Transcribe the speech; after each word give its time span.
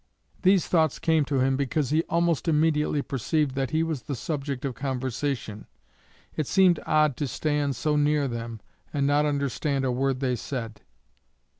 These 0.41 0.67
thoughts 0.67 0.97
came 0.97 1.25
to 1.25 1.41
him 1.41 1.55
because 1.55 1.91
he 1.91 2.01
almost 2.09 2.47
immediately 2.47 3.03
perceived 3.03 3.53
that 3.53 3.69
he 3.69 3.83
was 3.83 4.01
the 4.01 4.15
subject 4.15 4.65
of 4.65 4.73
conversation. 4.73 5.67
It 6.35 6.47
seemed 6.47 6.79
odd 6.87 7.15
to 7.17 7.27
stand 7.27 7.75
so 7.75 7.95
near 7.95 8.27
them 8.27 8.61
and 8.91 9.05
not 9.05 9.27
understand 9.27 9.85
a 9.85 9.91
word 9.91 10.19
they 10.19 10.35
said. 10.37 10.81